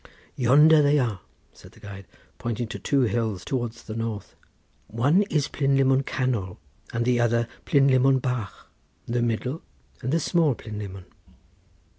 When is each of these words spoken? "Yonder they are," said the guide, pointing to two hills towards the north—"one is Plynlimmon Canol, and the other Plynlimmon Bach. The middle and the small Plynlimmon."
"Yonder 0.35 0.81
they 0.81 0.97
are," 0.97 1.19
said 1.53 1.73
the 1.73 1.79
guide, 1.79 2.07
pointing 2.39 2.67
to 2.67 2.79
two 2.79 3.01
hills 3.01 3.45
towards 3.45 3.83
the 3.83 3.93
north—"one 3.95 5.21
is 5.29 5.47
Plynlimmon 5.47 6.01
Canol, 6.05 6.57
and 6.91 7.05
the 7.05 7.19
other 7.19 7.47
Plynlimmon 7.67 8.19
Bach. 8.19 8.71
The 9.05 9.21
middle 9.21 9.61
and 10.01 10.11
the 10.11 10.19
small 10.19 10.55
Plynlimmon." 10.55 11.05